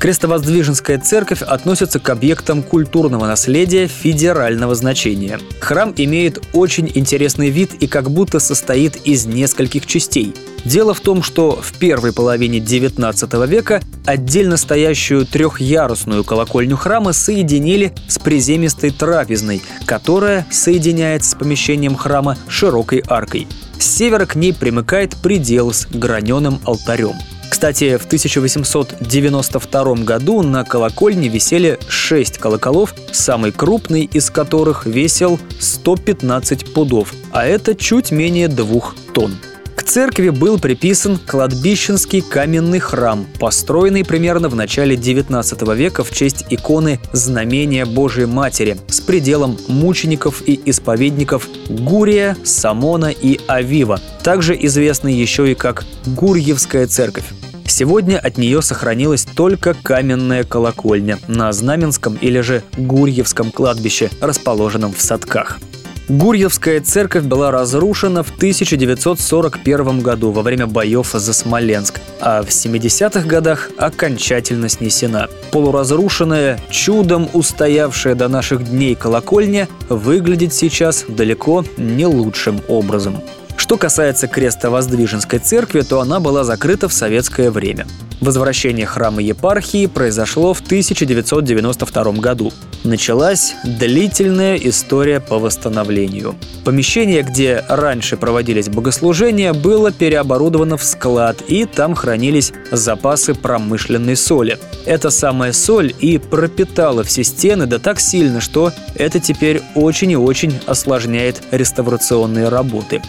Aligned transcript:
Крестовоздвиженская 0.00 0.98
церковь 0.98 1.42
относится 1.42 2.00
к 2.00 2.08
объектам 2.08 2.62
культурного 2.62 3.26
наследия 3.26 3.86
федерального 3.86 4.74
значения. 4.74 5.38
Храм 5.60 5.92
имеет 5.94 6.42
очень 6.54 6.90
интересный 6.94 7.50
вид 7.50 7.74
и 7.80 7.86
как 7.86 8.10
будто 8.10 8.40
состоит 8.40 8.96
из 9.04 9.26
нескольких 9.26 9.84
частей. 9.84 10.34
Дело 10.64 10.94
в 10.94 11.00
том, 11.00 11.22
что 11.22 11.50
в 11.60 11.74
первой 11.74 12.14
половине 12.14 12.60
XIX 12.60 13.46
века 13.46 13.82
отдельно 14.06 14.56
стоящую 14.56 15.26
трехъярусную 15.26 16.24
колокольню 16.24 16.78
храма 16.78 17.12
соединили 17.12 17.92
с 18.08 18.18
приземистой 18.18 18.92
трапезной, 18.92 19.60
которая 19.84 20.46
соединяется 20.50 21.32
с 21.32 21.34
помещением 21.34 21.94
храма 21.94 22.38
широкой 22.48 23.04
аркой. 23.06 23.46
С 23.78 23.84
севера 23.84 24.24
к 24.24 24.34
ней 24.34 24.54
примыкает 24.54 25.14
предел 25.16 25.74
с 25.74 25.86
граненым 25.86 26.58
алтарем. 26.64 27.16
Кстати, 27.60 27.98
в 27.98 28.06
1892 28.06 29.94
году 29.96 30.40
на 30.40 30.64
колокольне 30.64 31.28
висели 31.28 31.78
шесть 31.88 32.38
колоколов, 32.38 32.94
самый 33.12 33.52
крупный 33.52 34.04
из 34.10 34.30
которых 34.30 34.86
весил 34.86 35.38
115 35.58 36.72
пудов, 36.72 37.12
а 37.32 37.44
это 37.44 37.74
чуть 37.74 38.12
менее 38.12 38.48
двух 38.48 38.96
тонн. 39.12 39.36
К 39.76 39.82
церкви 39.82 40.30
был 40.30 40.58
приписан 40.58 41.18
кладбищенский 41.18 42.22
каменный 42.22 42.78
храм, 42.78 43.26
построенный 43.38 44.06
примерно 44.06 44.48
в 44.48 44.54
начале 44.54 44.96
XIX 44.96 45.76
века 45.76 46.02
в 46.02 46.12
честь 46.12 46.46
иконы 46.48 46.98
Знамения 47.12 47.84
Божией 47.84 48.26
Матери 48.26 48.78
с 48.88 49.02
пределом 49.02 49.58
мучеников 49.68 50.42
и 50.46 50.58
исповедников 50.64 51.46
Гурия, 51.68 52.38
Самона 52.42 53.10
и 53.10 53.38
Авива, 53.48 54.00
также 54.22 54.56
известный 54.64 55.12
еще 55.12 55.52
и 55.52 55.54
как 55.54 55.84
Гурьевская 56.06 56.86
церковь. 56.86 57.26
Сегодня 57.70 58.18
от 58.18 58.36
нее 58.36 58.62
сохранилась 58.62 59.24
только 59.24 59.74
каменная 59.74 60.42
колокольня 60.42 61.20
на 61.28 61.52
Знаменском 61.52 62.18
или 62.20 62.40
же 62.40 62.64
Гурьевском 62.76 63.52
кладбище, 63.52 64.10
расположенном 64.20 64.92
в 64.92 65.00
Садках. 65.00 65.60
Гурьевская 66.08 66.80
церковь 66.80 67.22
была 67.22 67.52
разрушена 67.52 68.24
в 68.24 68.34
1941 68.34 70.00
году 70.00 70.32
во 70.32 70.42
время 70.42 70.66
боев 70.66 71.12
за 71.12 71.32
Смоленск, 71.32 72.00
а 72.20 72.42
в 72.42 72.48
70-х 72.48 73.20
годах 73.20 73.70
окончательно 73.78 74.68
снесена. 74.68 75.28
Полуразрушенная, 75.52 76.58
чудом 76.70 77.30
устоявшая 77.32 78.16
до 78.16 78.26
наших 78.26 78.68
дней 78.68 78.96
колокольня 78.96 79.68
выглядит 79.88 80.52
сейчас 80.52 81.04
далеко 81.06 81.64
не 81.76 82.04
лучшим 82.04 82.60
образом. 82.66 83.22
Что 83.70 83.78
касается 83.78 84.26
Крестово-Воздвиженской 84.26 85.38
церкви, 85.38 85.82
то 85.82 86.00
она 86.00 86.18
была 86.18 86.42
закрыта 86.42 86.88
в 86.88 86.92
советское 86.92 87.52
время. 87.52 87.86
Возвращение 88.20 88.84
храма 88.84 89.22
епархии 89.22 89.86
произошло 89.86 90.54
в 90.54 90.60
1992 90.60 92.12
году. 92.14 92.52
Началась 92.82 93.54
длительная 93.62 94.56
история 94.56 95.20
по 95.20 95.38
восстановлению. 95.38 96.34
Помещение, 96.64 97.22
где 97.22 97.64
раньше 97.68 98.16
проводились 98.16 98.68
богослужения, 98.68 99.52
было 99.52 99.92
переоборудовано 99.92 100.76
в 100.76 100.82
склад, 100.82 101.40
и 101.46 101.64
там 101.64 101.94
хранились 101.94 102.52
запасы 102.72 103.34
промышленной 103.34 104.16
соли. 104.16 104.58
Эта 104.84 105.10
самая 105.10 105.52
соль 105.52 105.94
и 106.00 106.18
пропитала 106.18 107.04
все 107.04 107.22
стены 107.22 107.66
да 107.66 107.78
так 107.78 108.00
сильно, 108.00 108.40
что 108.40 108.72
это 108.96 109.20
теперь 109.20 109.62
очень 109.76 110.10
и 110.10 110.16
очень 110.16 110.58
осложняет 110.66 111.40
реставрационные 111.52 112.48
работы 112.48 113.00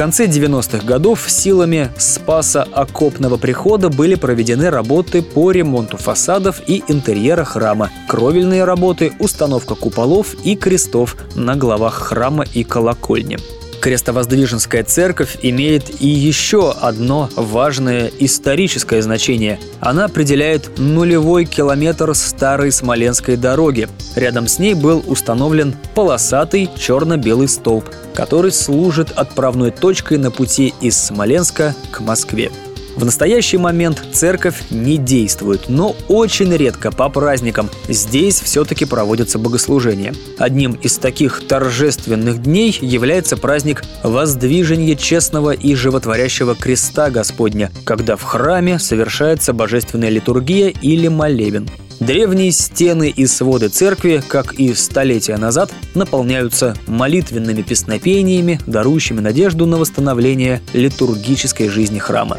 конце 0.00 0.24
90-х 0.24 0.86
годов 0.86 1.26
силами 1.28 1.90
Спаса 1.98 2.62
Окопного 2.62 3.36
прихода 3.36 3.90
были 3.90 4.14
проведены 4.14 4.70
работы 4.70 5.20
по 5.20 5.50
ремонту 5.50 5.98
фасадов 5.98 6.62
и 6.66 6.82
интерьера 6.88 7.44
храма, 7.44 7.90
кровельные 8.08 8.64
работы, 8.64 9.12
установка 9.18 9.74
куполов 9.74 10.32
и 10.42 10.56
крестов 10.56 11.18
на 11.34 11.54
главах 11.54 11.96
храма 11.96 12.46
и 12.54 12.64
колокольни. 12.64 13.36
Крестовоздвиженская 13.80 14.84
церковь 14.84 15.38
имеет 15.42 16.02
и 16.02 16.08
еще 16.08 16.72
одно 16.72 17.30
важное 17.34 18.10
историческое 18.18 19.00
значение. 19.00 19.58
Она 19.80 20.04
определяет 20.04 20.78
нулевой 20.78 21.46
километр 21.46 22.14
старой 22.14 22.72
Смоленской 22.72 23.36
дороги. 23.36 23.88
Рядом 24.16 24.48
с 24.48 24.58
ней 24.58 24.74
был 24.74 25.02
установлен 25.06 25.74
полосатый 25.94 26.68
черно-белый 26.78 27.48
столб, 27.48 27.84
который 28.14 28.52
служит 28.52 29.10
отправной 29.12 29.70
точкой 29.70 30.18
на 30.18 30.30
пути 30.30 30.74
из 30.80 30.96
Смоленска 30.96 31.74
к 31.90 32.00
Москве. 32.00 32.50
В 32.96 33.04
настоящий 33.04 33.56
момент 33.56 34.02
церковь 34.12 34.62
не 34.70 34.96
действует, 34.96 35.68
но 35.68 35.96
очень 36.08 36.54
редко 36.54 36.90
по 36.90 37.08
праздникам 37.08 37.70
здесь 37.88 38.40
все-таки 38.40 38.84
проводятся 38.84 39.38
богослужения. 39.38 40.14
Одним 40.38 40.72
из 40.72 40.98
таких 40.98 41.46
торжественных 41.46 42.42
дней 42.42 42.76
является 42.80 43.36
праздник 43.36 43.82
Воздвижения 44.02 44.96
честного 44.96 45.52
и 45.52 45.74
животворящего 45.74 46.54
креста 46.54 47.10
Господня, 47.10 47.70
когда 47.84 48.16
в 48.16 48.22
храме 48.22 48.78
совершается 48.78 49.52
божественная 49.52 50.10
литургия 50.10 50.68
или 50.68 51.08
молебен. 51.08 51.68
Древние 52.00 52.50
стены 52.50 53.12
и 53.14 53.26
своды 53.26 53.68
церкви, 53.68 54.22
как 54.26 54.54
и 54.54 54.72
столетия 54.72 55.36
назад, 55.36 55.70
наполняются 55.94 56.74
молитвенными 56.86 57.60
песнопениями, 57.60 58.58
дарующими 58.66 59.20
надежду 59.20 59.66
на 59.66 59.76
восстановление 59.76 60.62
литургической 60.72 61.68
жизни 61.68 61.98
храма. 61.98 62.38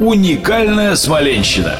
Уникальная 0.00 0.96
Смоленщина. 0.96 1.76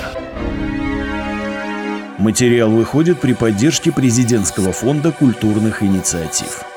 Материал 2.18 2.68
выходит 2.68 3.18
при 3.18 3.32
поддержке 3.32 3.90
президентского 3.90 4.72
фонда 4.72 5.10
культурных 5.10 5.82
инициатив. 5.82 6.69